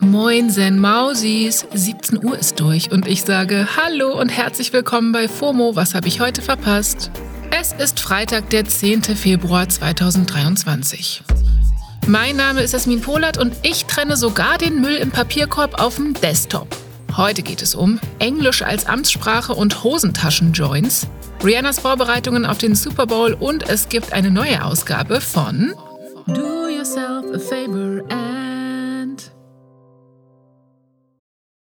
Moin 0.00 0.50
Zen 0.50 0.78
Mausis, 0.78 1.66
17 1.72 2.24
Uhr 2.24 2.36
ist 2.38 2.58
durch 2.58 2.90
und 2.90 3.06
ich 3.06 3.22
sage 3.22 3.68
Hallo 3.76 4.18
und 4.20 4.28
herzlich 4.28 4.72
willkommen 4.72 5.12
bei 5.12 5.28
FOMO, 5.28 5.76
was 5.76 5.94
habe 5.94 6.08
ich 6.08 6.20
heute 6.20 6.42
verpasst? 6.42 7.10
Es 7.50 7.72
ist 7.72 8.00
Freitag, 8.00 8.50
der 8.50 8.64
10. 8.64 9.02
Februar 9.02 9.68
2023. 9.68 11.22
Mein 12.08 12.36
Name 12.36 12.62
ist 12.62 12.74
Asmin 12.74 13.00
Polat 13.00 13.38
und 13.38 13.54
ich 13.62 13.84
trenne 13.84 14.16
sogar 14.16 14.58
den 14.58 14.80
Müll 14.80 14.96
im 14.96 15.10
Papierkorb 15.10 15.80
auf 15.80 15.96
dem 15.96 16.14
Desktop. 16.14 16.68
Heute 17.16 17.42
geht 17.42 17.62
es 17.62 17.74
um 17.74 18.00
Englisch 18.18 18.62
als 18.62 18.86
Amtssprache 18.86 19.54
und 19.54 19.84
Hosentaschen-Joints, 19.84 21.06
Rihannas 21.44 21.78
Vorbereitungen 21.78 22.46
auf 22.46 22.58
den 22.58 22.74
Super 22.74 23.06
Bowl 23.06 23.36
und 23.38 23.68
es 23.68 23.88
gibt 23.88 24.12
eine 24.12 24.30
neue 24.30 24.64
Ausgabe 24.64 25.20
von 25.20 25.72
Do 26.26 26.68
Yourself 26.68 27.26
a 27.34 27.38
Favor 27.38 28.02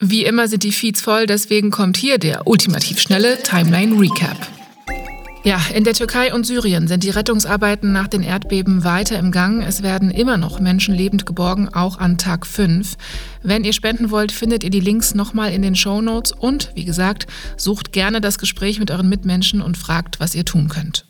Wie 0.00 0.24
immer 0.24 0.46
sind 0.46 0.62
die 0.62 0.70
Feeds 0.70 1.00
voll, 1.00 1.26
deswegen 1.26 1.72
kommt 1.72 1.96
hier 1.96 2.18
der 2.18 2.46
ultimativ 2.46 3.00
schnelle 3.00 3.42
Timeline 3.42 4.00
Recap. 4.00 4.46
Ja, 5.42 5.60
in 5.74 5.82
der 5.82 5.94
Türkei 5.94 6.32
und 6.32 6.46
Syrien 6.46 6.86
sind 6.86 7.02
die 7.02 7.10
Rettungsarbeiten 7.10 7.90
nach 7.90 8.06
den 8.06 8.22
Erdbeben 8.22 8.84
weiter 8.84 9.18
im 9.18 9.32
Gang. 9.32 9.60
Es 9.60 9.82
werden 9.82 10.12
immer 10.12 10.36
noch 10.36 10.60
Menschen 10.60 10.94
lebend 10.94 11.26
geborgen, 11.26 11.68
auch 11.68 11.98
an 11.98 12.16
Tag 12.16 12.46
5. 12.46 12.96
Wenn 13.42 13.64
ihr 13.64 13.72
spenden 13.72 14.12
wollt, 14.12 14.30
findet 14.30 14.62
ihr 14.62 14.70
die 14.70 14.78
Links 14.78 15.16
nochmal 15.16 15.52
in 15.52 15.62
den 15.62 15.74
Show 15.74 16.00
Notes 16.00 16.30
und, 16.30 16.70
wie 16.76 16.84
gesagt, 16.84 17.26
sucht 17.56 17.92
gerne 17.92 18.20
das 18.20 18.38
Gespräch 18.38 18.78
mit 18.78 18.92
euren 18.92 19.08
Mitmenschen 19.08 19.60
und 19.60 19.76
fragt, 19.76 20.20
was 20.20 20.36
ihr 20.36 20.44
tun 20.44 20.68
könnt. 20.68 21.06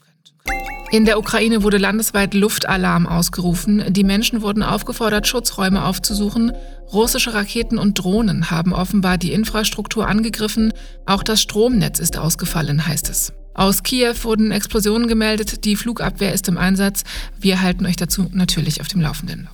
In 0.90 1.04
der 1.04 1.18
Ukraine 1.18 1.62
wurde 1.62 1.76
landesweit 1.76 2.32
Luftalarm 2.32 3.06
ausgerufen. 3.06 3.92
Die 3.92 4.04
Menschen 4.04 4.40
wurden 4.40 4.62
aufgefordert, 4.62 5.26
Schutzräume 5.26 5.84
aufzusuchen. 5.84 6.52
Russische 6.92 7.34
Raketen 7.34 7.76
und 7.76 7.98
Drohnen 7.98 8.50
haben 8.50 8.72
offenbar 8.72 9.18
die 9.18 9.32
Infrastruktur 9.32 10.08
angegriffen. 10.08 10.72
Auch 11.04 11.22
das 11.22 11.42
Stromnetz 11.42 11.98
ist 11.98 12.16
ausgefallen, 12.16 12.86
heißt 12.86 13.10
es. 13.10 13.34
Aus 13.52 13.82
Kiew 13.82 14.14
wurden 14.22 14.50
Explosionen 14.50 15.08
gemeldet. 15.08 15.66
Die 15.66 15.76
Flugabwehr 15.76 16.32
ist 16.32 16.48
im 16.48 16.56
Einsatz. 16.56 17.04
Wir 17.38 17.60
halten 17.60 17.84
euch 17.84 17.96
dazu 17.96 18.30
natürlich 18.32 18.80
auf 18.80 18.88
dem 18.88 19.02
Laufenden. 19.02 19.48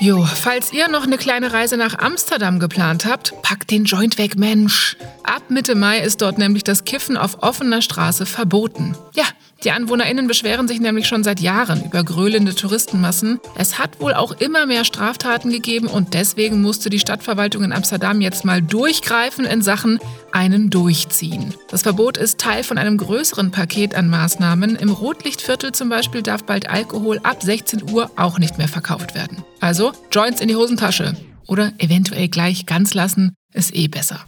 Jo, 0.00 0.24
falls 0.24 0.72
ihr 0.72 0.88
noch 0.88 1.04
eine 1.04 1.16
kleine 1.16 1.52
Reise 1.52 1.76
nach 1.76 1.98
Amsterdam 1.98 2.58
geplant 2.58 3.06
habt, 3.06 3.40
packt 3.42 3.70
den 3.70 3.84
Joint 3.84 4.18
weg, 4.18 4.36
Mensch. 4.36 4.96
Ab 5.22 5.44
Mitte 5.50 5.74
Mai 5.74 6.00
ist 6.00 6.22
dort 6.22 6.38
nämlich 6.38 6.64
das 6.64 6.84
Kiffen 6.84 7.16
auf 7.16 7.42
offener 7.42 7.82
Straße 7.82 8.26
verboten. 8.26 8.94
Ja, 9.14 9.24
die 9.64 9.70
AnwohnerInnen 9.70 10.26
beschweren 10.26 10.68
sich 10.68 10.80
nämlich 10.80 11.08
schon 11.08 11.24
seit 11.24 11.40
Jahren 11.40 11.84
über 11.84 12.04
gröhlende 12.04 12.54
Touristenmassen. 12.54 13.40
Es 13.56 13.78
hat 13.78 14.00
wohl 14.00 14.14
auch 14.14 14.32
immer 14.32 14.66
mehr 14.66 14.84
Straftaten 14.84 15.50
gegeben 15.50 15.86
und 15.86 16.14
deswegen 16.14 16.60
musste 16.60 16.90
die 16.90 16.98
Stadtverwaltung 16.98 17.64
in 17.64 17.72
Amsterdam 17.72 18.20
jetzt 18.20 18.44
mal 18.44 18.60
durchgreifen 18.60 19.44
in 19.44 19.62
Sachen 19.62 19.98
einen 20.30 20.68
durchziehen. 20.68 21.54
Das 21.68 21.82
Verbot 21.82 22.18
ist 22.18 22.38
Teil 22.38 22.64
von 22.64 22.76
einem 22.76 22.98
größeren 22.98 23.50
Paket 23.50 23.94
an 23.94 24.10
Maßnahmen. 24.10 24.76
Im 24.76 24.90
Rotlichtviertel 24.90 25.72
zum 25.72 25.88
Beispiel 25.88 26.22
darf 26.22 26.44
bald 26.44 26.68
Alkohol 26.68 27.18
ab 27.22 27.42
16 27.42 27.90
Uhr 27.90 28.10
auch 28.16 28.38
nicht 28.38 28.58
mehr 28.58 28.68
verkauft 28.68 29.14
werden. 29.14 29.42
Also 29.60 29.92
Joints 30.12 30.40
in 30.40 30.48
die 30.48 30.56
Hosentasche. 30.56 31.16
Oder 31.48 31.72
eventuell 31.78 32.28
gleich 32.28 32.66
ganz 32.66 32.92
lassen, 32.94 33.34
ist 33.52 33.74
eh 33.74 33.88
besser. 33.88 34.26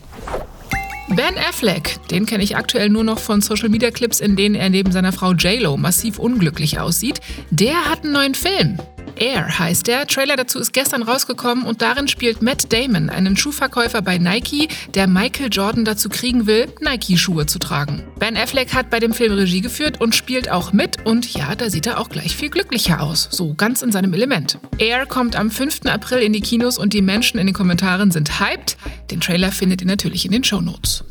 Ben 1.17 1.39
Affleck, 1.39 1.97
den 2.11 2.27
kenne 2.27 2.45
ich 2.45 2.57
aktuell 2.57 2.91
nur 2.91 3.03
noch 3.03 3.19
von 3.19 3.41
Social 3.41 3.71
Media 3.71 3.91
Clips, 3.91 4.21
in 4.21 4.37
denen 4.37 4.55
er 4.55 4.69
neben 4.69 4.93
seiner 4.93 5.13
Frau 5.13 5.33
JLo 5.33 5.77
massiv 5.77 6.19
unglücklich 6.19 6.79
aussieht, 6.79 7.21
der 7.51 7.87
hat 7.87 8.05
einen 8.05 8.13
neuen 8.13 8.35
Film. 8.35 8.79
Air 9.21 9.59
heißt 9.59 9.87
der. 9.87 10.07
Trailer 10.07 10.37
dazu 10.37 10.59
ist 10.59 10.73
gestern 10.73 11.03
rausgekommen 11.03 11.65
und 11.65 11.83
darin 11.83 12.09
spielt 12.09 12.43
Matt 12.43 12.73
Damon 12.73 13.11
einen 13.11 13.37
Schuhverkäufer 13.37 14.03
bei 14.03 14.19
Nike, 14.19 14.69
der 14.95 15.07
Michael 15.07 15.49
Jordan 15.51 15.85
dazu 15.85 16.09
kriegen 16.09 16.47
will, 16.47 16.73
Nike-Schuhe 16.81 17.47
zu 17.47 17.59
tragen. 17.59 18.05
Ben 18.19 18.37
Affleck 18.37 18.75
hat 18.75 18.91
bei 18.91 19.01
dem 19.01 19.13
Film 19.13 19.33
Regie 19.33 19.61
geführt 19.61 20.01
und 20.01 20.15
spielt 20.15 20.51
auch 20.51 20.73
mit 20.73 21.05
und 21.05 21.33
ja, 21.35 21.55
da 21.55 21.71
sieht 21.71 21.87
er 21.87 21.99
auch 21.99 22.09
gleich 22.09 22.37
viel 22.37 22.51
glücklicher 22.51 23.01
aus. 23.01 23.29
So 23.31 23.55
ganz 23.55 23.83
in 23.83 23.93
seinem 23.93 24.15
Element. 24.15 24.59
Air 24.79 25.07
kommt 25.07 25.37
am 25.37 25.51
5. 25.51 25.87
April 25.87 26.19
in 26.19 26.33
die 26.33 26.41
Kinos 26.41 26.79
und 26.79 26.93
die 26.93 27.03
Menschen 27.03 27.39
in 27.39 27.47
den 27.47 27.55
Kommentaren 27.55 28.11
sind 28.11 28.41
hyped. 28.41 28.77
Den 29.11 29.21
Trailer 29.21 29.53
findet 29.53 29.81
ihr 29.81 29.87
natürlich 29.87 30.25
in 30.25 30.33
den 30.33 30.45
Show 30.45 30.61
Notes. 30.61 31.05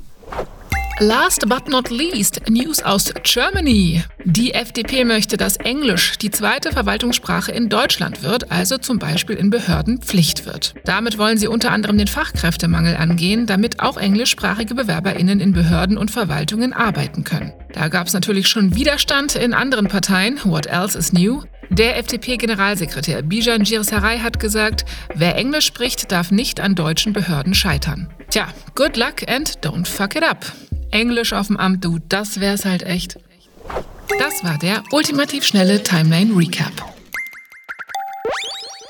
Last 1.00 1.48
but 1.48 1.68
not 1.70 1.92
least, 1.92 2.42
News 2.50 2.82
aus 2.82 3.14
Germany. 3.22 4.04
Die 4.26 4.56
FDP 4.56 5.06
möchte, 5.06 5.38
dass 5.38 5.58
Englisch 5.58 6.18
die 6.18 6.32
zweite 6.32 6.72
Verwaltungssprache 6.72 7.52
in 7.52 7.70
Deutschland 7.70 8.24
wird, 8.24 8.52
also 8.52 8.80
zum 8.80 8.98
Beispiel 8.98 9.36
in 9.36 9.52
Behörden 9.52 10.02
Pflicht 10.02 10.48
wird. 10.48 10.74
Damit 10.86 11.20
wollen 11.20 11.38
sie 11.38 11.48
unter 11.48 11.72
anderem 11.72 12.00
den 12.00 12.08
Fachkräftemangel 12.08 12.98
angehen, 12.98 13.46
damit 13.46 13.80
auch 13.80 13.98
englischsprachige 13.98 14.74
BewerberInnen 14.74 15.40
in 15.40 15.54
Behörden 15.54 16.00
und 16.00 16.10
Verwaltungen 16.10 16.74
arbeiten 16.74 17.24
können. 17.24 17.54
Da 17.74 17.90
gab 17.90 18.08
es 18.08 18.14
natürlich 18.14 18.48
schon 18.48 18.74
Widerstand 18.74 19.36
in 19.36 19.54
anderen 19.54 19.90
Parteien. 19.90 20.40
What 20.46 20.66
else 20.66 20.98
is 20.98 21.14
new? 21.14 21.44
Der 21.70 22.00
FDP-Generalsekretär 22.00 23.22
Bijan 23.22 23.64
Girsaray 23.64 24.18
hat 24.18 24.40
gesagt, 24.40 24.84
wer 25.14 25.36
Englisch 25.36 25.68
spricht, 25.68 26.12
darf 26.12 26.32
nicht 26.32 26.60
an 26.60 26.74
deutschen 26.74 27.14
Behörden 27.14 27.54
scheitern. 27.54 28.10
Tja, 28.32 28.48
good 28.74 28.98
luck 28.98 29.30
and 29.30 29.60
don't 29.64 29.86
fuck 29.86 30.16
it 30.16 30.24
up. 30.24 30.44
Englisch 30.92 31.34
auf 31.34 31.48
dem 31.48 31.58
Amt, 31.58 31.84
du, 31.84 32.00
das 32.10 32.40
wär's 32.40 32.66
halt 32.66 32.84
echt. 32.84 33.20
Das 34.20 34.44
war 34.44 34.58
der 34.58 34.84
ultimativ 34.92 35.46
schnelle 35.46 35.84
Timeline 35.84 36.36
Recap. 36.36 36.72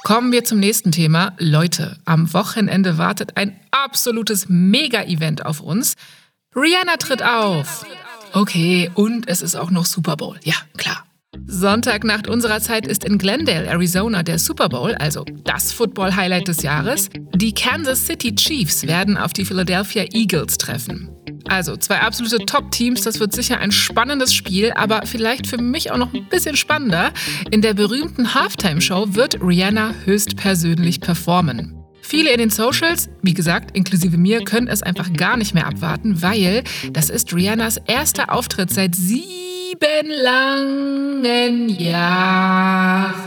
Kommen 0.04 0.32
wir 0.32 0.46
zum 0.46 0.60
nächsten 0.60 0.92
Thema. 0.92 1.34
Leute, 1.38 1.98
am 2.06 2.32
Wochenende 2.34 2.98
wartet 2.98 3.36
ein 3.36 3.60
absolutes 3.72 4.48
Mega-Event 4.48 5.46
auf 5.46 5.60
uns. 5.60 5.96
Rihanna 6.56 6.96
tritt 6.98 7.24
auf. 7.24 7.86
Okay, 8.32 8.90
und 8.94 9.28
es 9.28 9.42
ist 9.42 9.56
auch 9.56 9.70
noch 9.70 9.86
Super 9.86 10.16
Bowl. 10.16 10.40
Ja, 10.44 10.56
klar. 10.78 11.04
Sonntagnacht 11.46 12.28
unserer 12.28 12.62
Zeit 12.62 12.88
ist 12.88 13.04
in 13.04 13.18
Glendale, 13.18 13.68
Arizona, 13.68 14.24
der 14.24 14.40
Super 14.40 14.70
Bowl, 14.70 14.96
also 14.96 15.26
das 15.44 15.74
Football-Highlight 15.74 16.48
des 16.48 16.62
Jahres. 16.62 17.10
Die 17.36 17.54
Kansas 17.54 18.06
City 18.06 18.34
Chiefs 18.34 18.88
werden 18.88 19.18
auf 19.18 19.34
die 19.34 19.46
Philadelphia 19.46 20.06
Eagles 20.14 20.58
treffen. 20.58 21.10
Also 21.50 21.78
zwei 21.78 22.00
absolute 22.00 22.46
Top-Teams, 22.46 23.02
das 23.02 23.20
wird 23.20 23.34
sicher 23.34 23.60
ein 23.60 23.72
spannendes 23.72 24.34
Spiel, 24.34 24.72
aber 24.76 25.02
vielleicht 25.06 25.48
für 25.48 25.58
mich 25.58 25.92
auch 25.92 25.98
noch 25.98 26.14
ein 26.14 26.26
bisschen 26.26 26.56
spannender. 26.56 27.12
In 27.52 27.62
der 27.62 27.74
berühmten 27.74 28.34
Halftime-Show 28.34 29.16
wird 29.16 29.42
Rihanna 29.42 29.94
höchstpersönlich 30.06 31.02
performen. 31.02 31.74
Viele 32.02 32.32
in 32.32 32.40
den 32.40 32.50
Socials, 32.50 33.10
wie 33.22 33.34
gesagt, 33.34 33.76
inklusive 33.76 34.18
mir, 34.18 34.44
können 34.46 34.70
es 34.70 34.82
einfach 34.82 35.12
gar 35.12 35.36
nicht 35.36 35.54
mehr 35.54 35.68
abwarten, 35.68 36.22
weil 36.22 36.64
das 36.94 37.10
ist 37.10 37.34
Rihannas 37.34 37.78
erster 37.86 38.32
Auftritt 38.32 38.74
seit 38.74 38.96
sieben 38.96 39.28
langen 40.24 41.68
Jahren. 41.68 43.27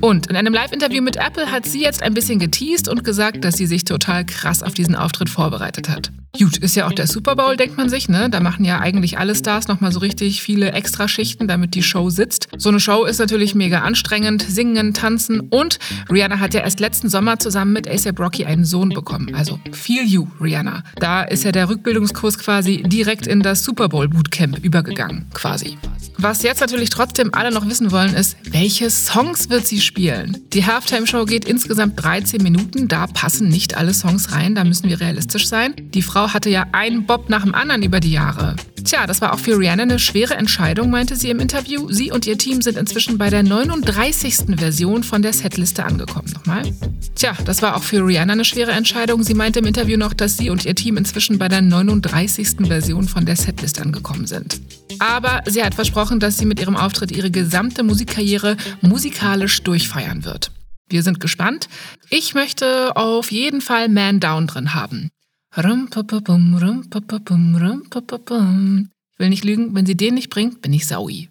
Und 0.00 0.28
in 0.28 0.36
einem 0.36 0.54
Live-Interview 0.54 1.02
mit 1.02 1.16
Apple 1.16 1.50
hat 1.50 1.66
sie 1.66 1.82
jetzt 1.82 2.02
ein 2.02 2.14
bisschen 2.14 2.38
geteased 2.38 2.88
und 2.88 3.04
gesagt, 3.04 3.44
dass 3.44 3.56
sie 3.56 3.66
sich 3.66 3.84
total 3.84 4.24
krass 4.24 4.62
auf 4.62 4.74
diesen 4.74 4.94
Auftritt 4.94 5.28
vorbereitet 5.28 5.88
hat. 5.88 6.12
Gut, 6.36 6.58
ist 6.58 6.76
ja 6.76 6.86
auch 6.86 6.92
der 6.92 7.06
Super 7.06 7.36
Bowl, 7.36 7.56
denkt 7.56 7.78
man 7.78 7.88
sich, 7.88 8.08
ne? 8.08 8.28
Da 8.28 8.40
machen 8.40 8.64
ja 8.64 8.80
eigentlich 8.80 9.18
alle 9.18 9.34
Stars 9.34 9.66
nochmal 9.66 9.92
so 9.92 10.00
richtig 10.00 10.42
viele 10.42 10.72
Extraschichten, 10.72 11.48
damit 11.48 11.74
die 11.74 11.82
Show 11.82 12.10
sitzt. 12.10 12.48
So 12.58 12.68
eine 12.68 12.80
Show 12.80 13.04
ist 13.04 13.18
natürlich 13.18 13.54
mega 13.54 13.80
anstrengend. 13.80 14.42
Singen, 14.42 14.92
tanzen 14.92 15.40
und 15.40 15.78
Rihanna 16.10 16.38
hat 16.38 16.52
ja 16.52 16.60
erst 16.60 16.80
letzten 16.80 17.08
Sommer 17.08 17.38
zusammen 17.38 17.72
mit 17.72 17.88
ASAP 17.88 18.20
Rocky 18.20 18.44
einen 18.44 18.64
Sohn 18.64 18.90
bekommen. 18.90 19.34
Also 19.34 19.58
Feel 19.72 20.04
You, 20.04 20.28
Rihanna. 20.40 20.84
Da 20.96 21.22
ist 21.22 21.44
ja 21.44 21.52
der 21.52 21.70
Rückbildungskurs 21.70 22.38
quasi 22.38 22.82
direkt 22.82 23.26
in 23.26 23.40
das 23.40 23.64
Super 23.64 23.88
Bowl 23.88 24.06
Bootcamp 24.08 24.58
übergegangen, 24.62 25.26
quasi. 25.32 25.78
Was 26.18 26.42
jetzt 26.42 26.60
natürlich 26.60 26.90
trotzdem 26.90 27.32
alle 27.32 27.52
noch 27.52 27.66
wissen 27.68 27.90
wollen, 27.90 28.12
ist, 28.14 28.36
welche 28.50 28.90
Songs 28.90 29.50
wird 29.50 29.66
sie 29.66 29.80
spielen? 29.80 30.36
Die 30.52 30.66
Halftime-Show 30.66 31.24
geht 31.26 31.44
insgesamt 31.44 32.02
13 32.02 32.42
Minuten. 32.42 32.88
Da 32.88 33.06
passen 33.06 33.48
nicht 33.48 33.76
alle 33.76 33.94
Songs 33.94 34.32
rein, 34.32 34.56
da 34.56 34.64
müssen 34.64 34.88
wir 34.88 35.00
realistisch 35.00 35.46
sein. 35.46 35.74
Die 35.78 36.02
Frau 36.02 36.17
hatte 36.26 36.50
ja 36.50 36.66
einen 36.72 37.06
Bob 37.06 37.28
nach 37.30 37.42
dem 37.42 37.54
anderen 37.54 37.82
über 37.82 38.00
die 38.00 38.12
Jahre. 38.12 38.56
Tja, 38.84 39.06
das 39.06 39.20
war 39.20 39.34
auch 39.34 39.38
für 39.38 39.58
Rihanna 39.58 39.82
eine 39.82 39.98
schwere 39.98 40.34
Entscheidung, 40.34 40.90
meinte 40.90 41.14
sie 41.14 41.30
im 41.30 41.40
Interview. 41.40 41.90
Sie 41.90 42.10
und 42.10 42.26
ihr 42.26 42.38
Team 42.38 42.62
sind 42.62 42.76
inzwischen 42.76 43.18
bei 43.18 43.28
der 43.28 43.42
39. 43.42 44.56
Version 44.56 45.02
von 45.02 45.22
der 45.22 45.32
Setliste 45.32 45.84
angekommen. 45.84 46.32
Nochmal. 46.32 46.62
Tja, 47.14 47.34
das 47.44 47.60
war 47.60 47.76
auch 47.76 47.82
für 47.82 48.06
Rihanna 48.06 48.32
eine 48.32 48.44
schwere 48.44 48.72
Entscheidung. 48.72 49.22
Sie 49.22 49.34
meinte 49.34 49.58
im 49.58 49.66
Interview 49.66 49.98
noch, 49.98 50.14
dass 50.14 50.36
sie 50.36 50.50
und 50.50 50.64
ihr 50.64 50.74
Team 50.74 50.96
inzwischen 50.96 51.38
bei 51.38 51.48
der 51.48 51.60
39. 51.60 52.66
Version 52.66 53.08
von 53.08 53.26
der 53.26 53.36
Setliste 53.36 53.82
angekommen 53.82 54.26
sind. 54.26 54.60
Aber 55.00 55.42
sie 55.46 55.62
hat 55.62 55.74
versprochen, 55.74 56.18
dass 56.18 56.38
sie 56.38 56.46
mit 56.46 56.60
ihrem 56.60 56.76
Auftritt 56.76 57.12
ihre 57.12 57.30
gesamte 57.30 57.82
Musikkarriere 57.82 58.56
musikalisch 58.80 59.62
durchfeiern 59.62 60.24
wird. 60.24 60.50
Wir 60.88 61.02
sind 61.02 61.20
gespannt. 61.20 61.68
Ich 62.08 62.34
möchte 62.34 62.96
auf 62.96 63.30
jeden 63.30 63.60
Fall 63.60 63.88
Man 63.88 64.20
Down 64.20 64.46
drin 64.46 64.74
haben. 64.74 65.10
Ich 69.14 69.18
will 69.18 69.28
nicht 69.30 69.44
lügen, 69.44 69.74
wenn 69.74 69.86
sie 69.86 69.96
den 69.96 70.14
nicht 70.14 70.30
bringt, 70.30 70.60
bin 70.60 70.72
ich 70.72 70.86
Saui. 70.86 71.28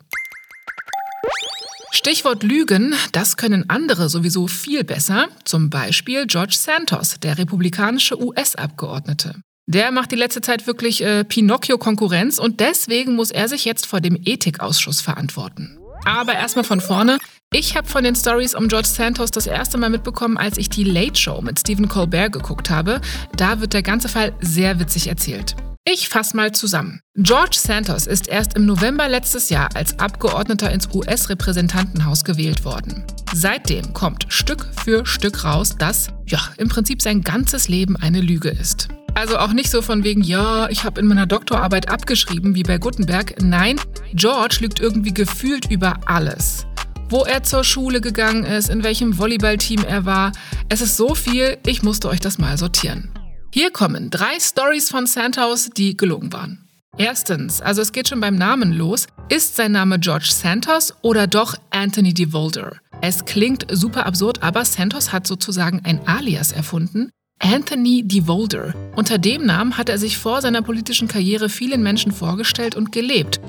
Stichwort 1.92 2.44
Lügen, 2.44 2.96
das 3.12 3.38
können 3.38 3.70
andere 3.70 4.10
sowieso 4.10 4.48
viel 4.48 4.84
besser, 4.84 5.30
zum 5.44 5.70
Beispiel 5.70 6.26
George 6.26 6.56
Santos, 6.58 7.20
der 7.20 7.38
republikanische 7.38 8.22
US-Abgeordnete. 8.22 9.42
Der 9.68 9.92
macht 9.92 10.12
die 10.12 10.16
letzte 10.16 10.42
Zeit 10.42 10.66
wirklich 10.66 11.04
äh, 11.04 11.24
Pinocchio-Konkurrenz 11.24 12.40
und 12.40 12.60
deswegen 12.60 13.16
muss 13.16 13.32
er 13.32 13.48
sich 13.48 13.66
jetzt 13.66 13.86
vor 13.86 14.02
dem 14.02 14.18
Ethikausschuss 14.24 15.02
verantworten. 15.02 15.78
Aber 16.06 16.34
erstmal 16.34 16.64
von 16.64 16.80
vorne. 16.80 17.18
Ich 17.54 17.78
habe 17.78 17.88
von 17.88 18.04
den 18.04 18.14
Stories 18.14 18.56
um 18.56 18.68
George 18.68 18.90
Santos 18.90 19.32
das 19.32 19.48
erste 19.48 19.78
Mal 19.78 19.90
mitbekommen, 19.90 20.38
als 20.38 20.58
ich 20.58 20.70
die 20.70 20.84
Late 20.84 21.16
Show 21.16 21.42
mit 21.42 21.58
Stephen 21.58 21.88
Colbert 21.88 22.34
geguckt 22.34 22.70
habe. 22.70 23.00
Da 23.38 23.62
wird 23.62 23.72
der 23.72 23.84
ganze 23.84 24.10
Fall 24.10 24.34
sehr 24.42 24.82
witzig 24.82 25.08
erzählt. 25.08 25.56
Ich 25.86 26.10
fasse 26.10 26.36
mal 26.36 26.52
zusammen. 26.52 27.00
George 27.16 27.56
Santos 27.58 28.06
ist 28.06 28.28
erst 28.28 28.56
im 28.56 28.66
November 28.66 29.08
letztes 29.08 29.50
Jahr 29.50 29.70
als 29.76 29.98
Abgeordneter 29.98 30.70
ins 30.74 30.94
US-Repräsentantenhaus 30.94 32.26
gewählt 32.26 32.66
worden. 32.66 33.06
Seitdem 33.34 33.94
kommt 33.94 34.26
Stück 34.28 34.68
für 34.84 35.06
Stück 35.06 35.46
raus, 35.46 35.78
dass, 35.80 36.10
ja, 36.26 36.42
im 36.58 36.68
Prinzip 36.68 37.02
sein 37.02 37.22
ganzes 37.22 37.70
Leben 37.70 37.96
eine 37.96 38.20
Lüge 38.20 38.50
ist. 38.50 38.90
Also 39.16 39.38
auch 39.38 39.54
nicht 39.54 39.72
so 39.72 39.82
von 39.82 40.04
wegen, 40.04 40.22
ja, 40.22 40.68
ich 40.70 40.84
habe 40.84 41.00
in 41.00 41.08
meiner 41.08 41.26
Doktorarbeit 41.26 41.88
abgeschrieben 41.88 42.56
wie 42.56 42.64
bei 42.64 42.78
Gutenberg. 42.78 43.42
Nein, 43.42 43.80
George 44.14 44.58
lügt 44.60 44.82
irgendwie 44.82 45.14
gefühlt 45.14 45.72
über 45.72 45.98
alles. 46.06 46.68
Wo 47.10 47.24
er 47.24 47.44
zur 47.44 47.64
Schule 47.64 48.02
gegangen 48.02 48.44
ist, 48.44 48.70
in 48.70 48.84
welchem 48.84 49.18
Volleyballteam 49.18 49.84
er 49.86 50.06
war. 50.06 50.34
Es 50.68 50.82
ist 50.82 50.98
so 50.98 51.16
viel, 51.16 51.58
ich 51.66 51.82
musste 51.82 52.10
euch 52.10 52.20
das 52.20 52.38
mal 52.38 52.58
sortieren. 52.58 53.10
Hier 53.54 53.72
kommen 53.72 54.10
drei 54.10 54.40
Stories 54.40 54.90
von 54.90 55.08
Santos, 55.08 55.70
die 55.70 55.96
gelogen 55.96 56.34
waren. 56.34 56.68
Erstens, 56.98 57.62
also 57.62 57.82
es 57.82 57.94
geht 57.94 58.10
schon 58.10 58.20
beim 58.20 58.36
Namen 58.36 58.74
los, 58.74 59.08
ist 59.30 59.56
sein 59.56 59.72
Name 59.72 60.00
George 60.00 60.30
Santos 60.32 60.94
oder 61.02 61.28
doch 61.28 61.56
Anthony 61.70 62.14
DeVolder? 62.14 62.78
Es 63.02 63.24
klingt 63.24 63.68
super 63.72 64.06
absurd, 64.06 64.44
aber 64.44 64.66
Santos 64.66 65.14
hat 65.14 65.28
sozusagen 65.28 65.82
ein 65.86 66.02
Alias 66.08 66.52
erfunden, 66.52 67.10
Anthony 67.40 68.04
DeVolder. 68.04 68.74
Unter 68.96 69.18
dem 69.18 69.46
Namen 69.46 69.78
hat 69.78 69.90
er 69.90 70.00
sich 70.00 70.18
vor 70.18 70.42
seiner 70.42 70.64
politischen 70.64 71.08
Karriere 71.08 71.50
vielen 71.50 71.84
Menschen 71.84 72.12
vorgestellt 72.12 72.76
und 72.76 72.92
gelebt. 72.92 73.40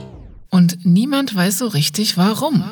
Und 0.50 0.84
niemand 0.84 1.34
weiß 1.34 1.58
so 1.58 1.66
richtig 1.66 2.16
warum. 2.16 2.64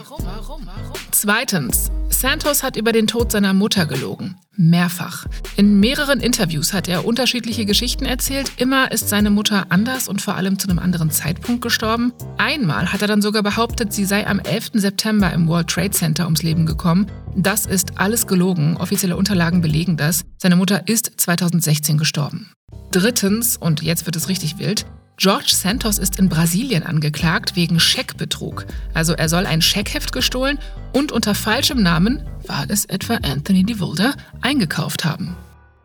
Zweitens, 1.11 1.91
Santos 2.09 2.63
hat 2.63 2.77
über 2.77 2.93
den 2.93 3.07
Tod 3.07 3.31
seiner 3.31 3.53
Mutter 3.53 3.85
gelogen. 3.87 4.37
Mehrfach. 4.57 5.27
In 5.57 5.81
mehreren 5.81 6.21
Interviews 6.21 6.73
hat 6.73 6.89
er 6.89 7.05
unterschiedliche 7.05 7.67
Geschichten 7.67 8.07
erzählt. 8.07 8.53
Immer 8.57 8.91
ist 8.91 9.11
seine 9.11 9.31
Mutter 9.31 9.67
anders 9.69 10.09
und 10.09 10.23
vor 10.23 10.35
allem 10.35 10.59
zu 10.59 10.69
einem 10.69 10.79
anderen 10.79 11.11
Zeitpunkt 11.11 11.61
gestorben. 11.61 12.13
Einmal 12.39 12.91
hat 12.93 13.03
er 13.03 13.09
dann 13.09 13.21
sogar 13.21 13.43
behauptet, 13.43 13.93
sie 13.93 14.07
sei 14.07 14.27
am 14.27 14.39
11. 14.39 14.71
September 14.75 15.31
im 15.33 15.47
World 15.47 15.69
Trade 15.69 15.91
Center 15.91 16.25
ums 16.25 16.43
Leben 16.43 16.65
gekommen. 16.65 17.07
Das 17.37 17.67
ist 17.67 17.99
alles 17.99 18.27
gelogen. 18.27 18.79
Offizielle 18.79 19.17
Unterlagen 19.17 19.61
belegen 19.61 19.99
das. 19.99 20.25
Seine 20.39 20.57
Mutter 20.57 20.89
ist 20.89 21.13
2016 21.19 21.99
gestorben. 21.99 22.51
Drittens, 22.93 23.59
und 23.59 23.83
jetzt 23.83 24.07
wird 24.07 24.17
es 24.17 24.29
richtig 24.31 24.59
wild, 24.59 24.87
George 25.19 25.53
Santos 25.55 25.99
ist 25.99 26.19
in 26.19 26.29
Brasilien 26.29 26.83
angeklagt 26.83 27.57
wegen 27.57 27.81
Scheckbetrug. 27.81 28.67
Also 28.93 29.15
er 29.15 29.31
soll 29.31 29.47
ein 29.47 29.63
Scheckheft 29.63 30.13
gestohlen 30.13 30.59
und 30.93 31.11
unter 31.11 31.35
falschem 31.35 31.83
Namen, 31.83 32.23
war 32.47 32.67
es 32.69 32.85
etwa 32.85 33.15
Anthony 33.15 33.65
DeVolder, 33.65 34.15
eingekauft 34.43 35.07
haben. 35.07 35.35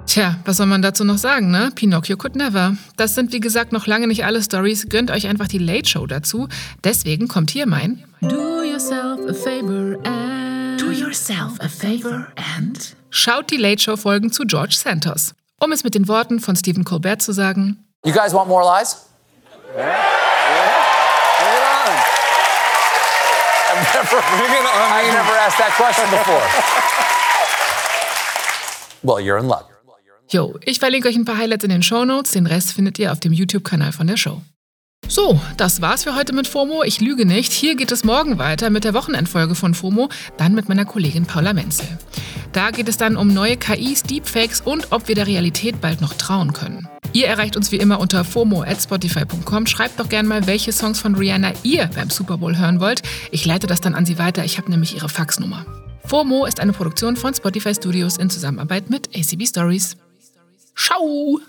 Tja, 0.05 0.35
was 0.43 0.57
soll 0.57 0.65
man 0.65 0.81
dazu 0.81 1.05
noch 1.05 1.17
sagen, 1.17 1.49
ne? 1.49 1.71
Pinocchio 1.73 2.17
could 2.17 2.35
never. 2.35 2.75
Das 2.97 3.15
sind 3.15 3.31
wie 3.31 3.39
gesagt 3.39 3.71
noch 3.71 3.87
lange 3.87 4.07
nicht 4.07 4.25
alle 4.25 4.43
Stories. 4.43 4.89
Gönnt 4.89 5.11
euch 5.11 5.27
einfach 5.27 5.47
die 5.47 5.59
Late 5.59 5.87
Show 5.87 6.05
dazu. 6.07 6.49
Deswegen 6.83 7.29
kommt 7.29 7.51
hier 7.51 7.67
mein 7.67 8.03
Do 8.19 8.63
yourself 8.63 9.21
a 9.29 9.33
favor 9.33 9.97
and 10.03 10.81
Do 10.81 10.91
yourself 10.91 11.53
a 11.61 11.69
favor 11.69 12.27
and 12.57 12.95
Schaut 13.11 13.49
die 13.49 13.57
Late 13.57 13.81
Show 13.81 13.95
Folgen 13.95 14.33
zu 14.33 14.43
George 14.43 14.75
Santos. 14.77 15.33
Um 15.59 15.71
es 15.71 15.85
mit 15.85 15.95
den 15.95 16.09
Worten 16.09 16.41
von 16.41 16.57
Stephen 16.57 16.83
Colbert 16.83 17.21
zu 17.21 17.31
sagen. 17.31 17.77
You 18.03 18.11
guys 18.11 18.33
want 18.33 18.49
more 18.49 18.65
lies? 18.65 19.10
I've 19.73 19.87
never, 25.13 25.35
asked 25.39 25.57
that 25.59 25.73
question 25.77 26.09
before. 26.11 26.41
well, 29.03 29.19
you're 29.21 29.37
in 29.37 29.47
luck. 29.47 29.67
Jo, 30.27 30.57
ich 30.65 30.79
verlinke 30.79 31.09
euch 31.09 31.15
ein 31.17 31.25
paar 31.25 31.37
Highlights 31.37 31.63
in 31.65 31.69
den 31.69 31.83
Show 31.83 32.05
Notes. 32.05 32.31
Den 32.31 32.47
Rest 32.47 32.71
findet 32.73 32.97
ihr 32.99 33.11
auf 33.11 33.19
dem 33.19 33.33
YouTube-Kanal 33.33 33.91
von 33.91 34.07
der 34.07 34.15
Show. 34.17 34.41
So, 35.11 35.41
das 35.57 35.81
war's 35.81 36.05
für 36.05 36.15
heute 36.15 36.31
mit 36.31 36.47
FOMO. 36.47 36.83
Ich 36.83 37.01
lüge 37.01 37.25
nicht. 37.25 37.51
Hier 37.51 37.75
geht 37.75 37.91
es 37.91 38.05
morgen 38.05 38.37
weiter 38.37 38.69
mit 38.69 38.85
der 38.85 38.93
Wochenendfolge 38.93 39.55
von 39.55 39.73
FOMO, 39.73 40.07
dann 40.37 40.55
mit 40.55 40.69
meiner 40.69 40.85
Kollegin 40.85 41.25
Paula 41.25 41.51
Menzel. 41.51 41.99
Da 42.53 42.71
geht 42.71 42.87
es 42.87 42.95
dann 42.95 43.17
um 43.17 43.27
neue 43.27 43.57
KIs, 43.57 44.03
Deepfakes 44.03 44.61
und 44.61 44.93
ob 44.93 45.09
wir 45.09 45.15
der 45.15 45.27
Realität 45.27 45.81
bald 45.81 45.99
noch 45.99 46.13
trauen 46.13 46.53
können. 46.53 46.87
Ihr 47.11 47.27
erreicht 47.27 47.57
uns 47.57 47.73
wie 47.73 47.75
immer 47.75 47.99
unter 47.99 48.23
fomo@spotify.com. 48.23 49.67
Schreibt 49.67 49.99
doch 49.99 50.07
gerne 50.07 50.29
mal, 50.29 50.47
welche 50.47 50.71
Songs 50.71 51.01
von 51.01 51.15
Rihanna 51.15 51.51
ihr 51.63 51.89
beim 51.93 52.09
Super 52.09 52.37
Bowl 52.37 52.57
hören 52.57 52.79
wollt. 52.79 53.01
Ich 53.31 53.45
leite 53.45 53.67
das 53.67 53.81
dann 53.81 53.95
an 53.95 54.05
sie 54.05 54.17
weiter. 54.17 54.45
Ich 54.45 54.57
habe 54.57 54.71
nämlich 54.71 54.95
ihre 54.95 55.09
Faxnummer. 55.09 55.65
FOMO 56.05 56.45
ist 56.45 56.61
eine 56.61 56.71
Produktion 56.71 57.17
von 57.17 57.33
Spotify 57.33 57.75
Studios 57.75 58.15
in 58.15 58.29
Zusammenarbeit 58.29 58.89
mit 58.89 59.09
ACB 59.13 59.45
Stories. 59.45 59.97
Ciao! 60.73 61.41